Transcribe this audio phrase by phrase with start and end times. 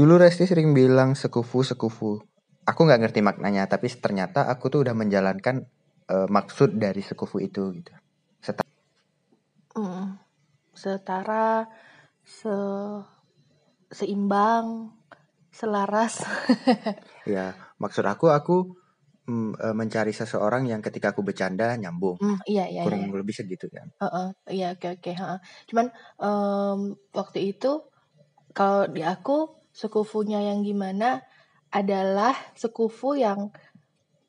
[0.00, 2.24] dulu Resti sering bilang sekufu sekufu.
[2.64, 5.68] Aku nggak ngerti maknanya tapi ternyata aku tuh udah menjalankan
[6.08, 7.92] uh, maksud dari sekufu itu gitu.
[8.40, 8.72] Setara
[9.76, 10.06] mm,
[10.72, 11.68] setara
[12.24, 12.56] se
[13.92, 14.96] seimbang
[15.52, 16.24] selaras.
[17.28, 18.80] Ya maksud aku aku
[19.28, 22.16] mm, e, mencari seseorang yang ketika aku bercanda nyambung.
[22.16, 23.20] Mm, iya iya kurang iya.
[23.20, 25.36] lebih segitu kan uh -uh, iya oke oke uh
[25.68, 27.84] cuman um, waktu itu
[28.56, 31.22] kalau di aku sekufunya yang gimana
[31.70, 33.54] adalah sekufu yang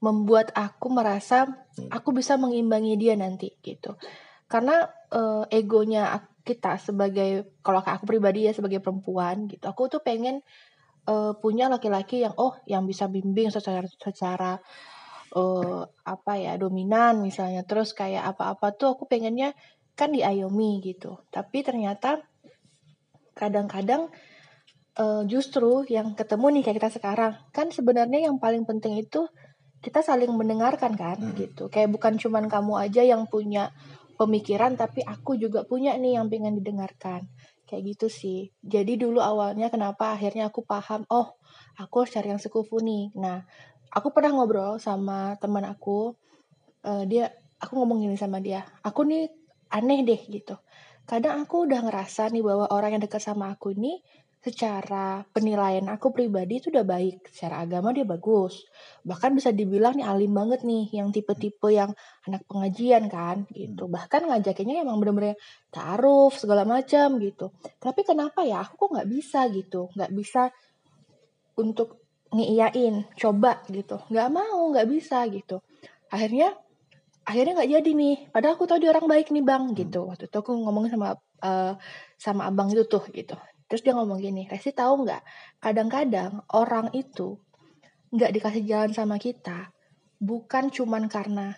[0.02, 1.94] membuat aku merasa hmm.
[1.94, 3.98] aku bisa mengimbangi dia nanti gitu.
[4.50, 6.10] Karena uh, egonya
[6.42, 10.42] kita sebagai kalau aku pribadi ya sebagai perempuan gitu aku tuh pengen
[11.06, 14.58] uh, punya laki-laki yang oh yang bisa bimbing secara secara
[15.38, 17.62] uh, apa ya dominan misalnya.
[17.66, 19.54] Terus kayak apa-apa tuh aku pengennya
[19.94, 21.22] kan diayomi gitu.
[21.30, 22.26] Tapi ternyata
[23.38, 24.12] kadang-kadang
[25.00, 29.28] uh, justru yang ketemu nih kayak kita sekarang kan sebenarnya yang paling penting itu
[29.82, 31.36] kita saling mendengarkan kan hmm.
[31.38, 31.64] gitu.
[31.74, 33.74] Kayak bukan cuman kamu aja yang punya
[34.20, 37.26] pemikiran tapi aku juga punya nih yang pengen didengarkan.
[37.66, 38.40] Kayak gitu sih.
[38.62, 41.34] Jadi dulu awalnya kenapa akhirnya aku paham oh
[41.80, 43.10] aku harus cari yang sekufu nih.
[43.18, 43.42] Nah
[43.90, 46.14] aku pernah ngobrol sama teman aku
[46.86, 49.34] uh, dia aku ngomong gini sama dia aku nih
[49.74, 50.62] aneh deh gitu.
[51.10, 53.98] Kadang aku udah ngerasa nih bahwa orang yang dekat sama aku nih
[54.42, 57.30] secara penilaian aku pribadi itu udah baik.
[57.30, 58.66] Secara agama dia bagus.
[59.06, 61.94] Bahkan bisa dibilang nih alim banget nih, yang tipe-tipe yang
[62.26, 63.86] anak pengajian kan gitu.
[63.86, 63.94] Hmm.
[63.94, 65.38] Bahkan ngajakinnya emang bener-bener
[65.70, 67.54] taruh segala macam gitu.
[67.78, 70.50] Tapi kenapa ya aku kok nggak bisa gitu, nggak bisa
[71.62, 72.02] untuk
[72.34, 74.02] ngiyain, coba gitu.
[74.10, 75.62] Nggak mau, nggak bisa gitu.
[76.10, 76.58] Akhirnya
[77.22, 78.16] akhirnya nggak jadi nih.
[78.34, 80.10] Padahal aku tahu dia orang baik nih bang gitu.
[80.10, 81.14] Waktu itu aku ngomong sama
[81.46, 81.78] uh,
[82.18, 83.38] sama abang itu tuh gitu
[83.72, 85.24] Terus dia ngomong gini, Resi tahu nggak?
[85.64, 87.40] Kadang-kadang orang itu
[88.12, 89.72] nggak dikasih jalan sama kita,
[90.20, 91.56] bukan cuman karena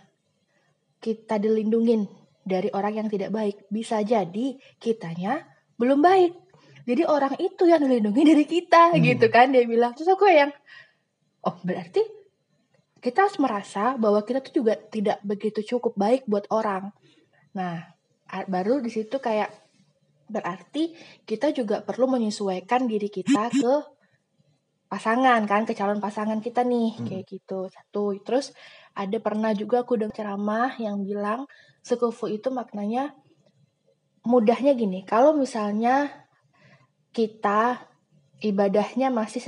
[1.01, 2.05] kita dilindungin
[2.45, 3.65] dari orang yang tidak baik.
[3.73, 5.41] Bisa jadi kitanya
[5.81, 6.37] belum baik.
[6.85, 9.01] Jadi orang itu yang dilindungi dari kita hmm.
[9.01, 9.97] gitu kan dia bilang.
[9.97, 10.53] Terus aku yang
[11.49, 12.05] oh berarti
[13.01, 16.93] kita harus merasa bahwa kita tuh juga tidak begitu cukup baik buat orang.
[17.57, 17.89] Nah,
[18.45, 19.62] baru di situ kayak
[20.33, 20.97] Berarti
[21.29, 23.73] kita juga perlu menyesuaikan diri kita ke
[24.89, 27.05] pasangan kan, ke calon pasangan kita nih, hmm.
[27.05, 27.69] kayak gitu.
[27.69, 28.17] Satu.
[28.25, 28.49] Terus
[28.97, 31.45] ada pernah juga aku dengar ceramah yang bilang
[31.85, 33.13] sekufu itu maknanya
[34.25, 35.05] mudahnya gini.
[35.05, 36.09] Kalau misalnya
[37.13, 37.93] kita
[38.41, 39.39] ibadahnya masih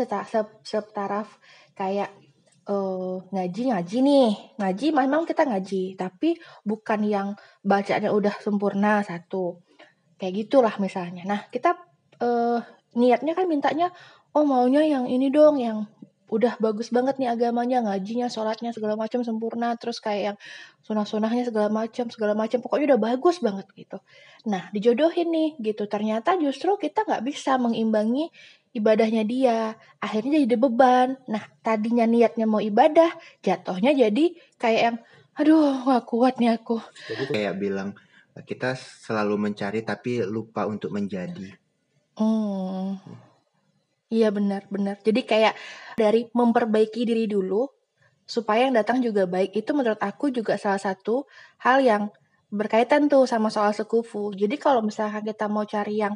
[0.61, 1.29] setaraf
[1.73, 2.13] kayak
[2.69, 7.27] uh, ngaji ngaji nih ngaji memang kita ngaji tapi bukan yang
[7.61, 9.64] bacanya udah sempurna satu
[10.19, 11.23] kayak gitulah misalnya.
[11.27, 11.75] Nah kita
[12.23, 12.59] uh,
[12.95, 13.91] niatnya kan mintanya
[14.35, 15.87] oh maunya yang ini dong yang
[16.25, 20.37] udah bagus banget nih agamanya ngajinya sholatnya segala macam sempurna terus kayak yang
[20.81, 23.97] sunah-sunahnya segala macam segala macam pokoknya udah bagus banget gitu.
[24.49, 25.85] Nah dijodohin nih gitu.
[25.85, 28.33] Ternyata justru kita nggak bisa mengimbangi
[28.73, 29.77] ibadahnya dia.
[30.01, 31.21] Akhirnya jadi beban.
[31.29, 33.13] Nah tadinya niatnya mau ibadah
[33.45, 34.97] jatuhnya jadi kayak yang
[35.35, 36.79] aduh gak kuat nih aku.
[37.11, 37.93] Jadi kayak bilang
[38.43, 41.55] kita selalu mencari tapi lupa untuk menjadi.
[42.19, 42.99] Hmm.
[44.11, 44.99] Iya benar benar.
[44.99, 45.55] Jadi kayak
[45.95, 47.67] dari memperbaiki diri dulu
[48.25, 51.29] supaya yang datang juga baik itu menurut aku juga salah satu
[51.61, 52.03] hal yang
[52.51, 54.31] berkaitan tuh sama soal sekufu.
[54.35, 56.15] Jadi kalau misalkan kita mau cari yang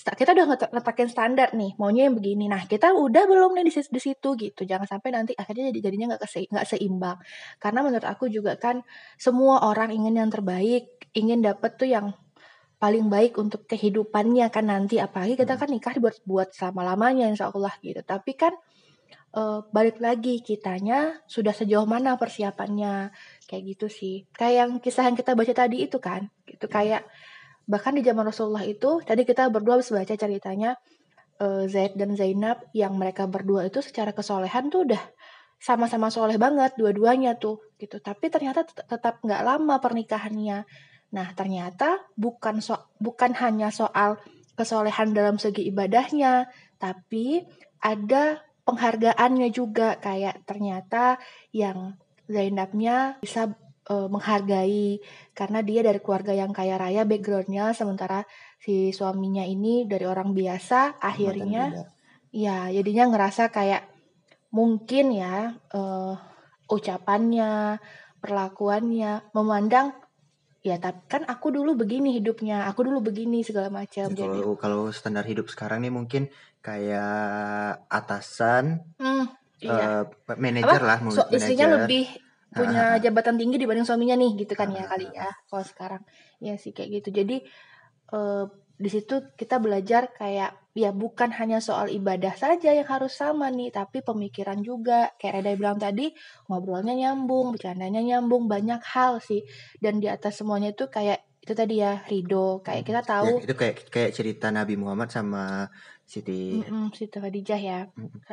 [0.00, 2.48] kita udah ngetakin standar nih maunya yang begini.
[2.48, 4.62] Nah kita udah belum nih di, di situ gitu.
[4.64, 7.18] Jangan sampai nanti akhirnya jadi jadinya nggak nggak seimbang.
[7.60, 8.80] Karena menurut aku juga kan
[9.20, 12.14] semua orang ingin yang terbaik ingin dapet tuh yang
[12.80, 14.96] paling baik untuk kehidupannya kan nanti.
[14.96, 18.00] Apalagi kita kan nikah buat buat selama lamanya insya Allah gitu.
[18.00, 18.56] Tapi kan
[19.36, 23.12] uh, balik lagi kitanya sudah sejauh mana persiapannya?
[23.44, 24.24] Kayak gitu sih.
[24.32, 26.66] Kayak yang kisah yang kita baca tadi itu kan gitu.
[26.72, 27.04] Kayak
[27.70, 30.74] bahkan di zaman Rasulullah itu tadi kita berdua bisa baca ceritanya
[31.38, 35.02] uh, Zaid dan Zainab yang mereka berdua itu secara kesolehan tuh udah
[35.60, 38.02] sama-sama soleh banget dua-duanya tuh gitu.
[38.02, 40.66] Tapi ternyata tetap nggak lama pernikahannya.
[41.14, 44.18] Nah ternyata bukan so bukan hanya soal
[44.58, 46.48] kesolehan dalam segi ibadahnya
[46.80, 47.44] tapi
[47.78, 50.00] ada penghargaannya juga.
[50.00, 51.20] Kayak ternyata
[51.52, 53.52] yang Zainabnya bisa
[53.90, 55.02] uh, menghargai.
[55.34, 58.22] Karena dia dari keluarga yang kaya raya backgroundnya sementara
[58.62, 61.90] si suaminya ini dari orang biasa akhirnya
[62.30, 63.88] ya jadinya ngerasa kayak
[64.54, 66.14] mungkin ya uh,
[66.70, 67.82] ucapannya
[68.20, 69.96] perlakuannya memandang
[70.60, 74.12] ya tapi kan aku dulu begini hidupnya aku dulu begini segala macam.
[74.12, 76.28] Ya, jadi kalau kalau standar hidup sekarang nih mungkin
[76.60, 79.24] kayak atasan, hmm,
[79.64, 80.04] iya.
[80.04, 81.80] eh, manajer lah, so, istrinya manajer.
[81.88, 82.04] lebih
[82.50, 83.00] punya ah, ah.
[83.02, 86.02] jabatan tinggi dibanding suaminya nih gitu kan ya Ah, kali ya kalau sekarang.
[86.42, 87.08] Ya sih kayak gitu.
[87.22, 87.36] Jadi
[88.14, 88.44] eh,
[88.80, 93.70] di situ kita belajar kayak ya bukan hanya soal ibadah saja yang harus sama nih
[93.70, 95.14] tapi pemikiran juga.
[95.20, 96.10] Kayak Reda bilang tadi
[96.50, 99.46] ngobrolnya nyambung bercandanya nyambung banyak hal sih.
[99.78, 103.54] Dan di atas semuanya itu kayak itu tadi ya ridho kayak kita Ya, tahu itu
[103.56, 105.72] kayak kayak cerita Nabi Muhammad sama
[106.04, 107.78] Siti mm Siti Khadijah ya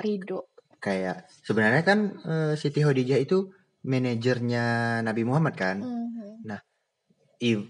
[0.03, 0.51] ridho
[0.83, 3.47] kayak sebenarnya kan eh, Siti Khadijah itu
[3.83, 4.65] manajernya
[5.05, 5.77] Nabi Muhammad kan.
[5.83, 6.17] Mhm.
[7.37, 7.69] I-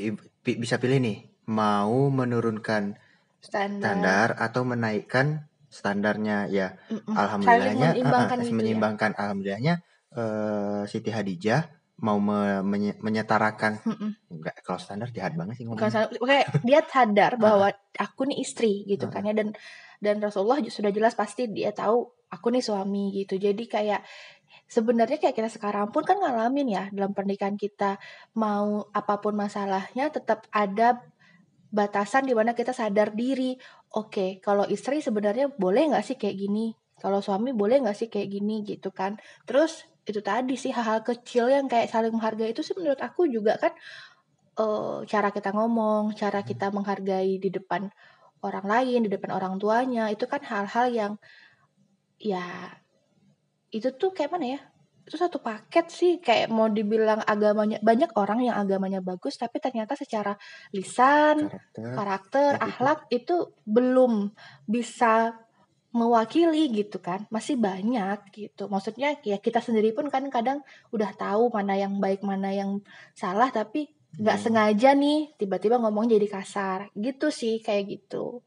[0.00, 1.18] i- pi- bisa pilih nih
[1.52, 2.96] mau menurunkan
[3.44, 7.12] standar, standar atau menaikkan standarnya ya Mm-mm.
[7.12, 9.74] alhamdulillahnya saling menyeimbangkan ah, ah, gitu ya menyeimbangkan alhamdulillahnya
[10.14, 11.60] eh, Siti Hadijah
[12.00, 14.10] mau me- menye- menyetarakan Mm-mm.
[14.32, 17.68] enggak kalau standar jahat banget sih ngomongnya kayak dia sadar bahwa
[18.00, 19.52] aku nih istri gitu kan ya dan
[20.00, 24.00] dan Rasulullah sudah jelas pasti dia tahu aku nih suami gitu jadi kayak
[24.74, 28.02] sebenarnya kayak kita sekarang pun kan ngalamin ya dalam pernikahan kita
[28.34, 30.98] mau apa pun masalahnya tetap ada
[31.70, 33.54] batasan di mana kita sadar diri.
[33.94, 36.74] Oke kalau istri sebenarnya boleh nggak sih kayak gini?
[36.98, 39.14] Kalau suami boleh nggak sih kayak gini gitu kan?
[39.46, 43.56] Terus itu tadi sih hal-hal kecil yang kayak saling menghargai itu sih menurut aku juga
[43.62, 43.72] kan
[44.58, 47.90] eh, cara kita ngomong, cara kita menghargai di depan
[48.44, 51.12] orang lain, di depan orang tuanya, itu kan hal-hal yang
[52.20, 52.44] ya
[53.74, 54.60] itu tuh kayak mana ya?
[55.04, 59.92] Itu satu paket sih kayak mau dibilang agamanya banyak orang yang agamanya bagus tapi ternyata
[59.98, 60.32] secara
[60.72, 62.66] lisan, karakter karakter, Ya, itu.
[62.72, 63.36] akhlak itu
[63.68, 64.12] belum
[64.64, 65.36] bisa
[65.94, 67.28] mewakili gitu kan.
[67.28, 68.66] Masih banyak gitu.
[68.66, 72.80] Maksudnya ya kita sendiri pun kan kadang udah tahu mana yang baik, mana yang
[73.12, 74.44] salah tapi nggak Hmm.
[74.46, 76.88] sengaja nih tiba-tiba ngomong jadi kasar.
[76.96, 78.40] Gitu sih kayak gitu.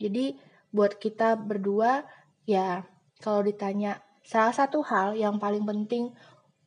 [0.00, 0.32] Jadi
[0.72, 2.02] buat kita berdua
[2.48, 2.86] ya
[3.20, 6.10] kalau ditanya salah satu hal yang paling penting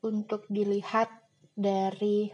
[0.05, 1.09] untuk dilihat
[1.53, 2.29] dari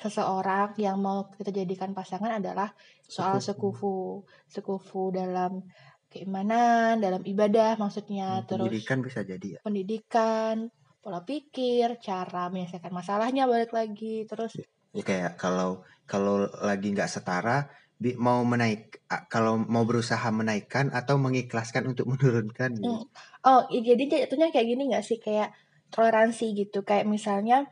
[0.00, 2.72] seseorang yang mau kita jadikan pasangan adalah
[3.04, 4.24] soal Sekufu.
[4.48, 5.60] sekufu, dalam
[6.08, 9.58] keimanan, dalam ibadah maksudnya, Hmm, terus pendidikan bisa jadi ya.
[9.60, 14.56] pendidikan, pola pikir, cara menyelesaikan masalahnya balik lagi, terus
[14.90, 17.68] ya kayak kalau kalau lagi nggak setara
[18.16, 23.04] mau menaik kalau mau berusaha menaikkan atau mengikhlaskan untuk menurunkan gitu.
[23.04, 23.04] Mm.
[23.44, 25.20] Oh, jadi jatuhnya kayak gini gak sih?
[25.20, 25.52] Kayak
[25.92, 26.80] toleransi gitu.
[26.86, 27.68] Kayak misalnya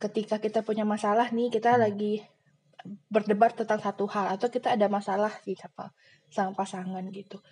[0.00, 1.82] ketika kita punya masalah nih, kita Hmm.
[1.88, 2.24] lagi
[3.10, 5.90] berdebat tentang satu hal atau kita ada masalah sih sama
[6.30, 7.42] sama pasangan gitu.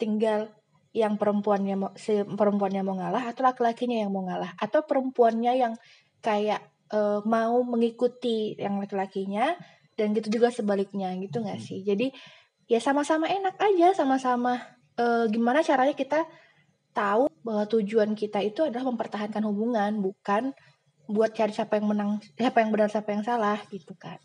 [0.00, 0.50] Tinggal
[0.90, 5.74] yang perempuannya mau si perempuannya mau ngalah atau laki-lakinya yang mau ngalah atau perempuannya yang
[6.18, 6.60] kayak
[6.90, 9.54] eh, mau mengikuti yang laki-lakinya
[9.98, 11.66] dan gitu juga sebaliknya gitu nggak Hmm.
[11.66, 11.80] sih?
[11.86, 12.12] Jadi
[12.70, 14.60] ya sama-sama enak aja, sama-sama
[15.00, 16.28] eh, gimana caranya kita
[16.92, 20.52] tahu bahwa tujuan kita itu adalah mempertahankan hubungan, bukan
[21.10, 24.18] buat cari siapa yang menang, siapa yang benar, siapa yang salah gitu kan.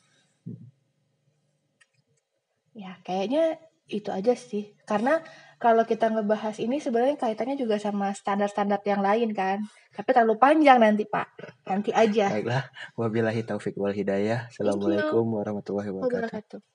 [2.75, 3.55] Ya, kayaknya
[3.87, 4.75] itu aja sih.
[4.83, 5.23] Karena
[5.65, 9.65] kalau kita ngebahas ini sebenarnya kaitannya juga sama standar-standar yang lain kan.
[9.97, 11.25] Tapi terlalu panjang nanti, Pak.
[11.65, 12.29] Nanti aja.
[12.29, 14.45] Baiklah, wabillahi taufik wal hidayah.
[14.53, 16.61] Assalamualaikum warahmatullahi wabarakatuh.
[16.61, 16.74] Wabarakatuh.